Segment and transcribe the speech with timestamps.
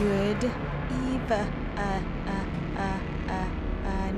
[0.00, 1.30] Good eve.
[1.30, 1.44] Uh,
[1.76, 2.44] uh, uh,
[2.78, 2.98] uh,
[3.28, 4.12] uh,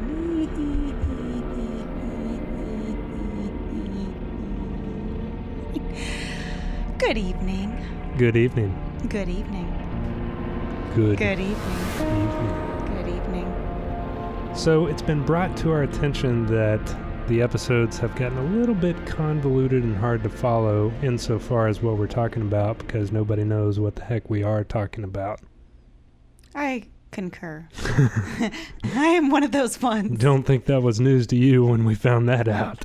[6.99, 8.15] Good evening.
[8.17, 8.73] Good evening.
[9.09, 10.93] Good evening.
[10.95, 11.57] Good, Good evening.
[11.99, 12.87] evening.
[12.87, 14.55] Good evening.
[14.55, 16.97] So it's been brought to our attention that
[17.27, 21.97] the episodes have gotten a little bit convoluted and hard to follow insofar as what
[21.97, 25.41] we're talking about because nobody knows what the heck we are talking about.
[26.55, 27.69] I concur.
[27.87, 28.51] I
[29.07, 30.19] am one of those ones.
[30.19, 32.85] Don't think that was news to you when we found that out.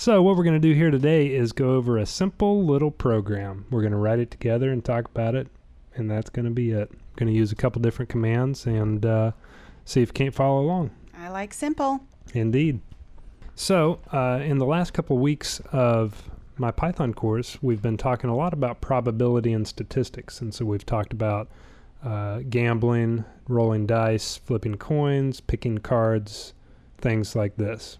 [0.00, 3.66] So, what we're going to do here today is go over a simple little program.
[3.70, 5.48] We're going to write it together and talk about it,
[5.94, 6.88] and that's going to be it.
[6.90, 9.32] I'm going to use a couple different commands and uh,
[9.84, 10.90] see if you can't follow along.
[11.14, 12.00] I like simple.
[12.32, 12.80] Indeed.
[13.54, 18.34] So, uh, in the last couple weeks of my Python course, we've been talking a
[18.34, 20.40] lot about probability and statistics.
[20.40, 21.50] And so, we've talked about
[22.04, 26.54] uh, gambling, rolling dice, flipping coins, picking cards,
[26.98, 27.98] things like this.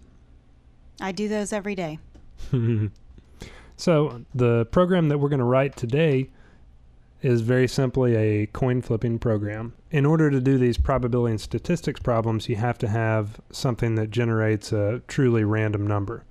[0.99, 1.99] I do those every day.
[3.77, 6.29] so, the program that we're going to write today
[7.21, 9.73] is very simply a coin flipping program.
[9.91, 14.09] In order to do these probability and statistics problems, you have to have something that
[14.09, 16.23] generates a truly random number.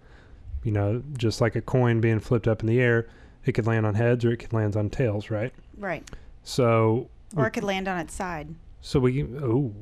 [0.65, 3.09] You know, just like a coin being flipped up in the air,
[3.45, 5.53] it could land on heads or it could land on tails, right?
[5.79, 6.07] Right.
[6.43, 8.55] So, Or it could land on its side.
[8.81, 9.73] so we oh,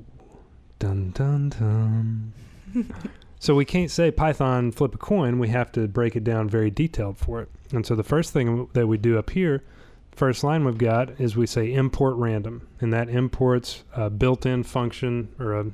[0.78, 2.32] dun dun dun.
[3.38, 5.38] so we can't say Python flip a coin.
[5.38, 7.48] We have to break it down very detailed for it.
[7.72, 9.64] And so the first thing that we do up here,
[10.12, 15.28] first line we've got is we say import random, and that imports a built-in function
[15.38, 15.66] or a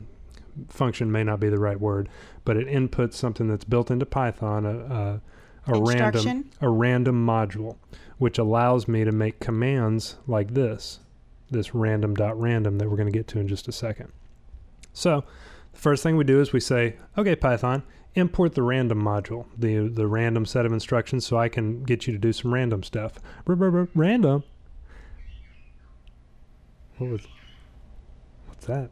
[0.68, 2.08] function may not be the right word,
[2.44, 5.20] but it inputs something that's built into Python, a,
[5.70, 7.76] a, a random a random module,
[8.18, 11.00] which allows me to make commands like this,
[11.54, 14.12] this random dot random that we're going to get to in just a second.
[14.92, 15.24] So,
[15.72, 17.82] the first thing we do is we say, "Okay, Python,
[18.14, 22.12] import the random module, the the random set of instructions, so I can get you
[22.12, 23.14] to do some random stuff."
[23.46, 24.44] Random.
[26.98, 27.26] What was?
[28.46, 28.90] What's that?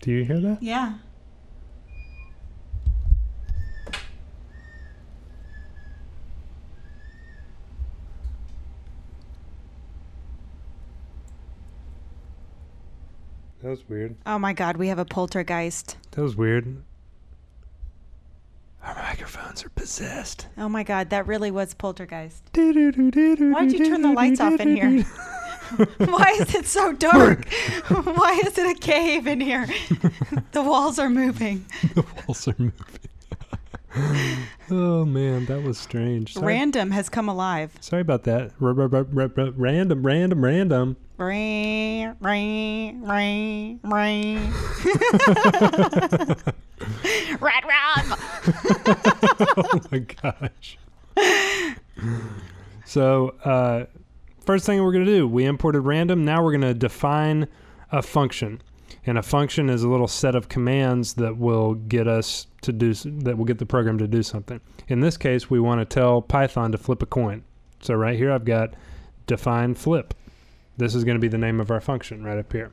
[0.00, 0.62] Do you hear that?
[0.62, 0.94] Yeah.
[13.62, 14.14] That was weird.
[14.24, 15.96] Oh my God, we have a poltergeist.
[16.12, 16.82] That was weird.
[18.84, 20.46] Our microphones are possessed.
[20.56, 22.42] Oh my God, that really was poltergeist.
[22.54, 22.92] Why'd you
[23.84, 25.02] turn the lights off in here?
[25.98, 27.48] Why is it so dark?
[27.88, 29.66] Why is it a cave in here?
[30.52, 31.66] the walls are moving.
[31.94, 34.44] the walls are moving.
[34.70, 36.34] Oh man, that was strange.
[36.34, 37.72] Sorry, Random has come alive.
[37.80, 38.52] sorry about that.
[38.58, 40.96] Random, random, random.
[41.16, 44.52] Ring, ring, ring, ring.
[47.40, 48.18] Rat rat.
[49.56, 50.78] oh my gosh.
[52.84, 53.86] so, uh,
[54.40, 56.24] first thing we're going to do, we imported random.
[56.24, 57.48] Now we're going to define
[57.90, 58.62] a function.
[59.06, 62.92] And a function is a little set of commands that will get us to do,
[62.94, 64.60] that will get the program to do something.
[64.88, 67.44] In this case, we want to tell Python to flip a coin.
[67.80, 68.74] So, right here, I've got
[69.26, 70.14] define flip.
[70.76, 72.72] This is going to be the name of our function right up here.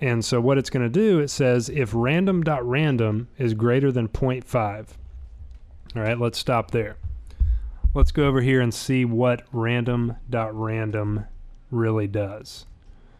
[0.00, 4.86] And so what it's going to do, it says if random.random is greater than 0.5.
[5.94, 6.96] All right, let's stop there.
[7.92, 11.26] Let's go over here and see what random.random
[11.70, 12.66] really does.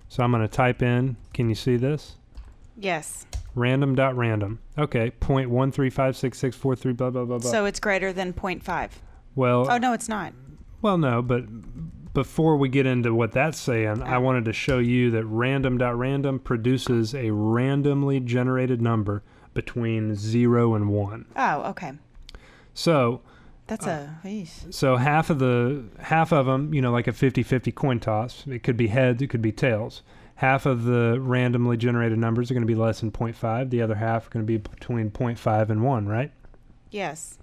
[0.08, 2.16] So I'm going to type in, can you see this?
[2.76, 3.26] Yes.
[3.54, 4.58] Random.random.
[4.78, 7.50] Okay, 0.1356643 blah blah blah blah.
[7.50, 8.90] So it's greater than 0.5.
[9.34, 10.32] well, Oh, no, it's not.
[10.82, 11.44] Well, no, but
[12.14, 14.20] before we get into what that's saying, I Oh.
[14.20, 19.22] wanted to show you that random dot random produces a randomly generated number
[19.54, 21.26] between 0 and 1.
[21.36, 21.92] Oh, okay.
[22.72, 23.20] So,
[23.66, 24.26] That's uh, a.
[24.26, 24.72] eesh.
[24.72, 28.62] so half of the half of them, you know, like a 50-50 coin toss, it
[28.62, 30.02] could be heads, it could be tails.
[30.40, 33.96] Half of the randomly generated numbers are going to be less than 0.5, the other
[33.96, 36.32] half are going to be between 0.5 and 1, right?
[36.90, 37.36] Yes.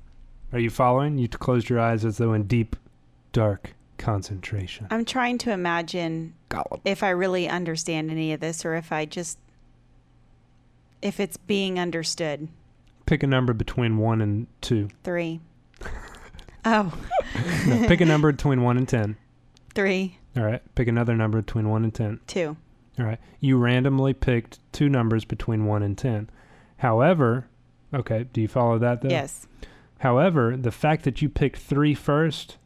[0.52, 1.20] Are you following?
[1.20, 2.76] You closed your eyes as though in deep
[3.34, 4.88] dark concentration.
[4.90, 6.82] I'm trying to imagine Gollum.
[6.86, 9.38] if I really understand any of this or if I just.
[11.00, 12.48] If it's being understood.
[13.06, 14.90] Pick a number between 1 and 2.
[15.04, 15.40] Three.
[16.66, 16.92] Oh,
[17.68, 19.16] No, pick a number between 1 and 10.
[19.76, 20.62] three, All right.
[20.76, 22.20] Pick another number between 1 and 10.
[22.28, 22.58] two.
[23.00, 23.20] All right.
[23.40, 26.30] You randomly picked two numbers between 1 and 10.
[26.78, 27.48] However,
[27.94, 29.10] okay, do you follow that though?
[29.10, 29.48] Yes.
[30.00, 32.58] However, the fact that you picked three first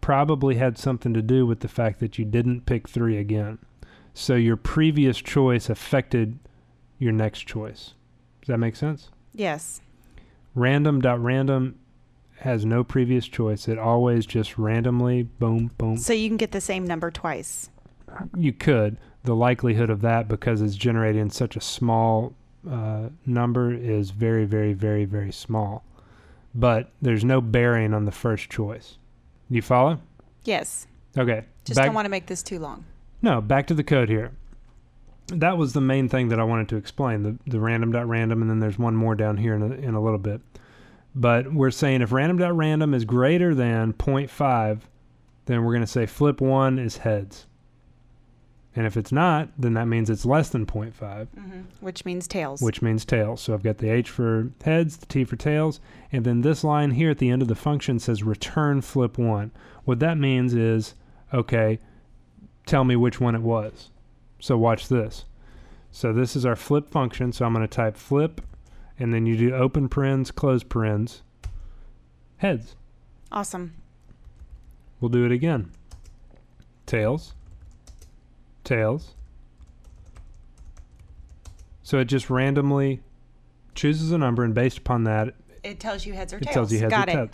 [0.00, 3.58] probably had something to do with the fact that you didn't pick three again.
[4.12, 6.38] So your previous choice affected
[6.98, 7.94] your next choice.
[8.40, 9.10] Does that make sense?
[9.32, 9.80] Yes.
[10.54, 11.78] Random dot random
[12.40, 13.66] has no previous choice.
[13.66, 15.96] It always just randomly boom boom.
[15.96, 17.70] So you can get the same number twice.
[18.36, 18.98] You could.
[19.24, 22.34] The likelihood of that because it's generated in such a small
[22.70, 25.84] uh, number is very very very very small.
[26.54, 28.96] But there's no bearing on the first choice.
[29.50, 30.00] You follow?
[30.44, 30.86] Yes.
[31.16, 31.44] Okay.
[31.64, 32.84] Just back- don't want to make this too long.
[33.22, 34.32] No, back to the code here.
[35.28, 38.42] That was the main thing that I wanted to explain the, the random dot random,
[38.42, 40.42] and then there's one more down here in a, in a little bit.
[41.14, 44.80] But we're saying if random dot random is greater than 0.5,
[45.46, 47.46] then we're going to say flip one is heads.
[48.76, 51.60] And if it's not, then that means it's less than 0.5, Mm-hmm.
[51.80, 52.60] Which means tails.
[52.60, 53.40] which means tails.
[53.40, 55.78] So I've got the H for heads, the T for tails,
[56.10, 59.52] and then this line here at the end of the function says return flip one.
[59.84, 60.94] What that means is,
[61.32, 61.78] okay,
[62.66, 63.90] tell me which one it was.
[64.40, 65.24] So watch this.
[65.92, 67.30] So this is our flip function.
[67.32, 68.40] So I'm going to type flip,
[68.98, 71.22] and then you do open parens, close parens,
[72.38, 72.74] heads.
[73.30, 73.74] awesome.
[75.00, 75.70] We'll do it again.
[76.86, 77.34] Tails,
[78.64, 79.14] tails.
[81.82, 83.00] So it just randomly
[83.74, 86.50] chooses a number, and based upon that, It tells you heads or it tails.
[86.50, 87.14] It tells you heads Got or it.
[87.14, 87.30] tails.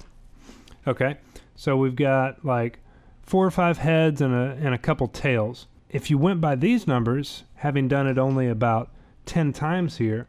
[0.86, 1.16] Okay,
[1.56, 2.78] so we've got like
[3.22, 5.66] four or five heads and a and a couple tails.
[5.88, 8.90] If you went by these numbers, having done it only about
[9.26, 10.28] ten times here,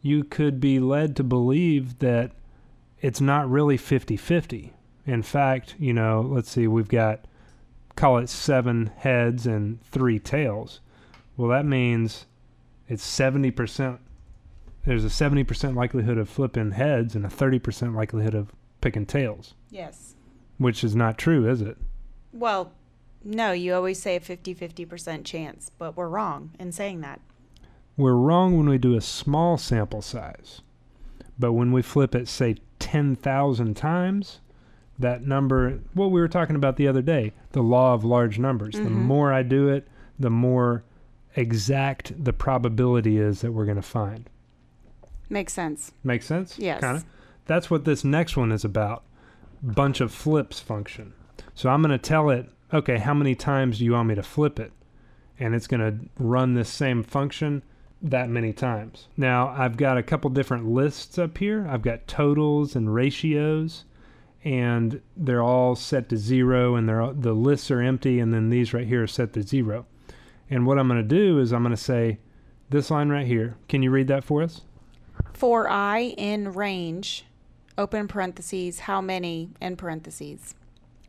[0.00, 2.32] you could be led to believe that
[3.00, 4.70] it's not really 50-50.
[5.06, 7.24] In fact, you know, let's see, we've got
[7.98, 10.80] call it seven heads and three tails.
[11.36, 12.26] Well, that means
[12.88, 14.00] it's seventy percent
[14.84, 20.14] there's a 70% likelihood of flipping heads and a 30% likelihood of picking tails, Yes.
[20.56, 21.76] which is not true, is it?
[22.32, 22.72] Well,
[23.22, 27.20] no, you always say a 50 50% chance, but we're wrong in saying that.
[27.98, 30.62] We're wrong when we do a small sample size.
[31.38, 34.40] But when we flip it, say 10,000 times,
[34.98, 38.74] that number, what we were talking about the other day, the law of large numbers.
[38.74, 38.92] The Mhm.
[38.92, 39.86] more I do it,
[40.18, 40.82] the more
[41.36, 44.28] exact the probability is that we're going to find.
[45.30, 45.92] Makes sense.
[46.02, 46.58] Makes sense?
[46.58, 46.80] Yes.
[46.80, 47.02] Kinda.
[47.46, 49.02] That's what this next one is about.
[49.62, 51.12] Bunch of flips function.
[51.54, 54.22] So I'm going to tell it, okay, how many times do you want me to
[54.22, 54.72] flip it?
[55.38, 57.62] And it's going to run this same function
[58.02, 59.08] that many times.
[59.16, 61.66] Now, I've got a couple different lists up here.
[61.68, 63.84] I've got totals and ratios,
[64.44, 68.50] and they're all set to zero, and they're all, the lists are empty, and then
[68.50, 69.86] these right here are set to zero.
[70.50, 72.18] And what I'm going to do is I'm going to say
[72.70, 73.56] this line right here.
[73.68, 74.62] Can you read that for us?
[75.32, 77.24] For I in range,
[77.76, 80.54] open parentheses, how many, end parentheses.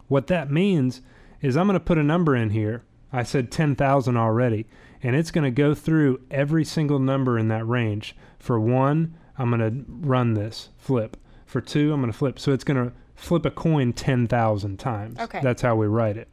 [0.07, 1.01] What that means
[1.41, 2.83] is I'm going to put a number in here.
[3.11, 4.67] I said 10,000 already,
[5.01, 8.15] and it's going to go through every single number in that range.
[8.37, 11.17] For one, I'm going to run this flip.
[11.45, 12.37] For two, I'm going to flip.
[12.37, 15.19] So it's going to flip a coin 10,000 times.
[15.19, 15.39] Okay.
[15.43, 16.27] That's how we write it.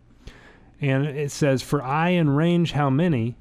[0.81, 3.35] And it says, for I in range, how many?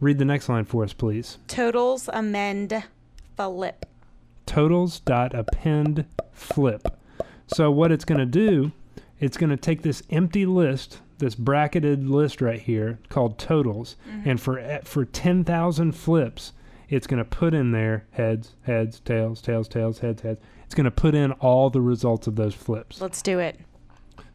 [0.00, 1.38] Read the next line for us, please.
[1.46, 2.84] Totals amend
[3.36, 3.86] flip.
[4.46, 6.88] totals dot append flip.
[7.46, 8.72] So what it's going to do,
[9.18, 14.40] it's going to take this empty list, this bracketed list right here called totals, and
[14.40, 16.52] for eh, for 10,000 flips,
[16.88, 20.40] it's going to put in there heads, heads, tails, tails, tails, heads, heads.
[20.70, 23.00] It's going to put in all the results of those flips.
[23.00, 23.58] Let's do it.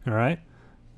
[0.05, 0.37] All right.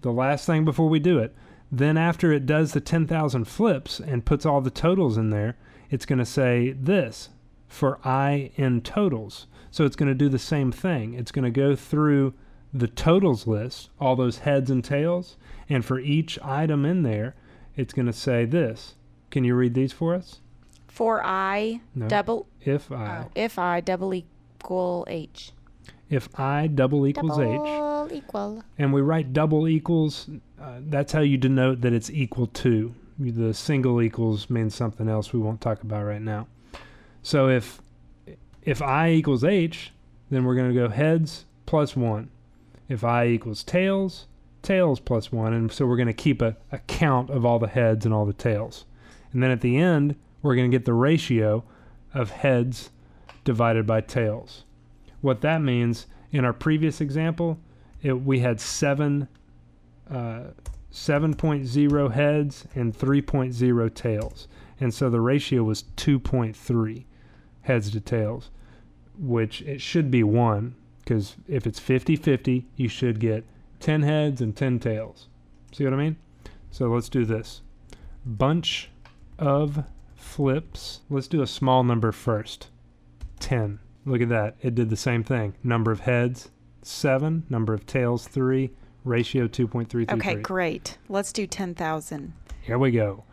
[0.01, 1.36] The last thing before we do it,
[1.72, 5.56] then after it does the 10,000 flips and puts all the totals in there,
[5.91, 7.29] it's going to say this
[7.67, 9.46] for I in totals.
[9.70, 11.13] So it's going to do the same thing.
[11.13, 12.34] It's going to go through
[12.74, 15.38] the totals list, all those heads and tails,
[15.70, 17.36] and for each item in there,
[17.75, 18.96] it's going to say this.
[19.29, 20.39] Can you read these for us?
[20.88, 22.08] For I No.
[22.08, 24.15] double, If I, oh, if I double
[24.58, 25.52] equal H.
[26.10, 28.64] if I double equals H, double equal.
[28.78, 30.30] and we write double equals,
[30.62, 32.94] uh, that's how you denote that it's equal to.
[33.20, 36.48] The single equals means something else we won't talk about right now.
[37.24, 37.82] So if
[38.64, 39.92] if i equals h,
[40.30, 42.30] then we're going to go heads plus 1.
[42.90, 44.28] If i equals tails,
[44.62, 45.54] tails plus 1.
[45.54, 48.26] And so we're going to keep a, a count of all the heads and all
[48.26, 48.86] the tails.
[49.32, 51.64] And then at the end, we're going to get the ratio
[52.14, 52.90] of heads
[53.48, 54.66] divided by tails.
[55.22, 57.58] What that means in our previous example,
[58.01, 59.30] it, we had seven,
[60.12, 60.51] uh,
[60.92, 64.50] 7.0 heads and 3.0 tails.
[64.82, 67.06] And so the ratio was 2.3
[67.62, 68.50] heads to tails,
[69.18, 73.46] which it should be one, Because if it's 50 50, you should get
[73.80, 75.30] 10 heads and 10 tails.
[75.72, 76.18] See what I mean?
[76.70, 77.62] So let's do this
[78.25, 78.89] bunch
[79.39, 79.86] of
[80.18, 81.00] flips.
[81.10, 82.68] Let's do a small number first
[83.39, 83.79] 10.
[84.06, 84.56] Look at that.
[84.62, 85.56] It did the same thing.
[85.63, 86.50] Number of heads,
[86.82, 87.44] 7.
[87.50, 88.72] Number of tails, 3.
[89.03, 90.13] Ratio 2.333.
[90.13, 90.98] Okay, great.
[91.08, 92.34] Let's do 10,000.
[92.62, 93.24] Here we go.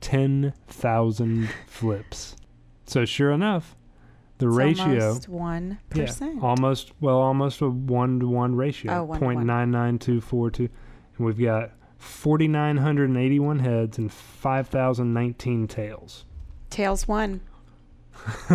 [0.00, 2.36] 10,000 flips.
[2.86, 3.76] So sure enough,
[4.38, 5.78] the It's ratio almost 1%.
[5.94, 8.92] yeah, almost well, almost a one to one ratio.
[8.92, 9.34] Oh, one to one.
[9.36, 10.68] Point nine nine two four two,
[11.16, 16.24] and we've got forty nine hundred and eighty one heads and five thousand nineteen tails.
[16.68, 17.40] Tails one.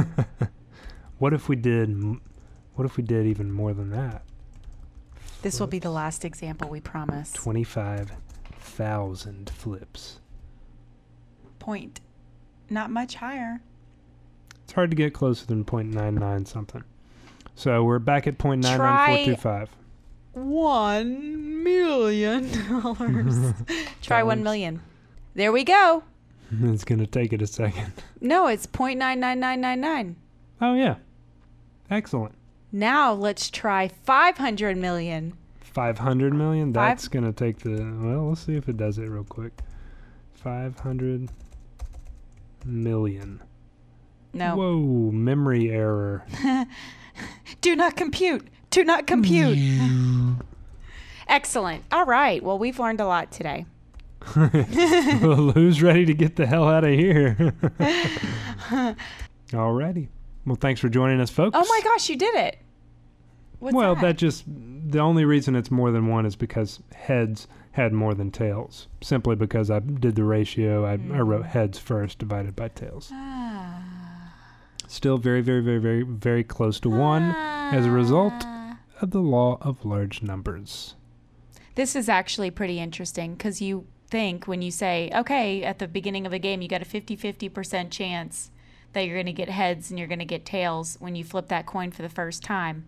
[1.20, 1.90] What if we did?
[2.76, 4.24] What if we did even more than that?
[5.42, 7.32] This will be the last example, we promise.
[7.34, 8.12] Twenty five
[8.60, 10.20] thousand flips.
[11.60, 12.02] Point.
[12.70, 13.62] Not much higher.
[14.64, 16.84] It's hard to get closer than point nine nine something.
[17.56, 19.70] So we're back at point nine nine four two five.
[20.34, 23.54] One million dollars.
[24.02, 24.82] Try one million.
[25.34, 26.04] There we go.
[26.64, 27.92] It's gonna take it a second.
[28.22, 30.16] No, it's point nine nine nine nine nine.
[30.62, 30.96] Oh yeah,
[31.90, 32.36] excellent.
[32.72, 35.34] Now let's try 500 million.
[35.62, 36.74] 500 million?
[36.74, 39.54] that's going to take the well let's see if it does it real quick
[40.34, 41.30] 500
[42.66, 43.42] million
[44.34, 44.56] No.
[44.56, 46.26] whoa memory error
[47.62, 48.48] Do not compute.
[48.70, 49.58] Do not compute.
[51.28, 51.84] Excellent.
[51.92, 52.42] All right.
[52.44, 53.66] Well, we've learned a lot today.
[54.36, 57.54] well, who's ready to get the hell out of here
[59.52, 60.08] alrighty
[60.48, 62.58] well thanks for joining us folks Oh my gosh, you did it.
[63.60, 64.02] What's well that?
[64.02, 68.32] that just the only reason it's more than one is because heads had more than
[68.32, 71.50] tails simply because i did the ratio i, I wrote Mm.
[71.50, 74.34] heads first divided by tails Ah.
[74.88, 77.24] still very very very very very close to one
[77.74, 78.34] as a result
[79.02, 80.96] of the law of large numbers.
[81.76, 86.26] This is actually pretty interesting because you think when you say, okay, at the beginning
[86.26, 88.50] of a game, you got a 50 50% chance
[88.94, 91.48] that you're going to get heads and you're going to get tails when you flip
[91.50, 92.86] that coin for the first time.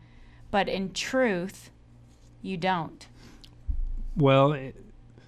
[0.51, 1.70] But in truth,
[2.41, 3.06] you don't.
[4.15, 4.75] Well, it,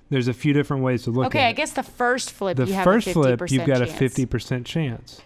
[0.09, 1.45] there's a few different ways to look okay, at it.
[1.45, 3.87] Okay, I guess the first flip the you have first a 50% flip, you've got
[3.87, 4.17] chance.
[4.17, 5.21] a 50% chance.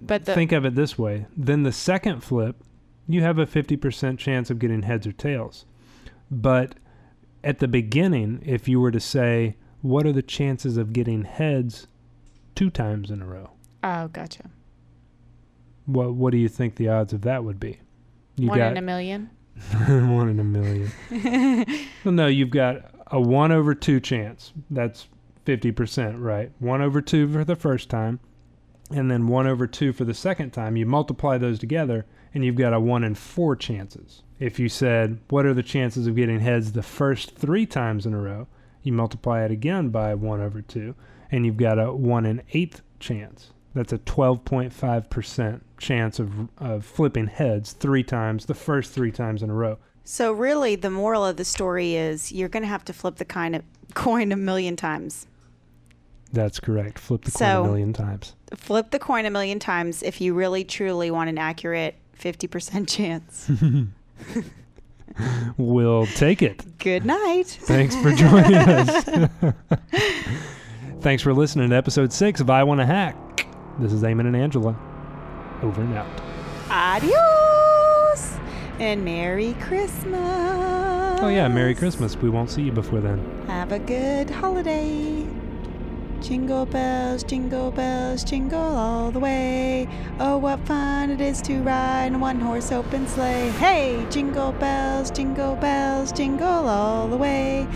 [0.00, 1.26] But the, Think of it this way.
[1.36, 2.56] Then the second flip,
[3.06, 5.66] you have a 50% chance of getting heads or tails.
[6.30, 6.74] But
[7.42, 11.86] at the beginning, if you were to say, what are the chances of getting heads
[12.54, 13.50] two times in a row?
[13.84, 14.50] oh, gotcha.
[15.88, 17.80] What what do you think the odds of that would be?
[18.36, 19.30] You One got in a million.
[19.86, 20.92] one in a million.
[22.04, 24.52] well, no, you've got a one over two chance.
[24.70, 25.08] That's
[25.46, 26.52] fifty percent, right?
[26.58, 28.20] One over two for the first time,
[28.90, 30.76] and then one over two for the second time.
[30.76, 32.04] You multiply those together,
[32.34, 34.24] and you've got a one in four chances.
[34.38, 38.12] If you said, "What are the chances of getting heads the first three times in
[38.12, 38.46] a row?"
[38.82, 40.96] You multiply it again by one over two,
[41.30, 43.52] and you've got a one in eight chance.
[43.78, 49.50] That's a 12.5% chance of, of flipping heads three times, the first three times in
[49.50, 49.78] a row.
[50.02, 53.24] So really, the moral of the story is you're going to have to flip the
[53.24, 53.62] kind of
[53.94, 55.28] coin a million times.
[56.32, 56.98] That's correct.
[56.98, 58.34] Flip the coin So- a million times.
[58.56, 63.48] Flip the coin a million times if you really truly want an accurate 50% chance.
[65.56, 66.78] We'll take it.
[66.78, 67.46] Good night.
[67.62, 69.04] Thanks for joining us.
[71.00, 73.16] Thanks for listening to episode six of I Want to Hack.
[73.78, 74.76] This is Eamon and Angela.
[75.62, 76.08] Over and out.
[76.68, 78.36] Adios
[78.80, 81.20] and Merry Christmas.
[81.20, 81.46] Oh, yeah.
[81.46, 82.16] Merry Christmas.
[82.16, 83.24] We won't see you before then.
[83.46, 85.24] Have a good holiday.
[86.20, 89.88] Jingle bells, jingle bells, jingle all the way.
[90.18, 93.50] Oh, what fun it is to ride in a one horse open sleigh.
[93.50, 97.68] Hey, jingle bells, jingle bells, jingle all the way.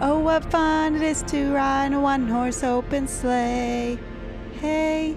[0.00, 3.98] Oh, what fun it is to ride in a one horse open sleigh.
[4.60, 5.16] Hey.